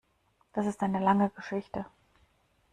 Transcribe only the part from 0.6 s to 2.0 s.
ist eine lange Geschichte.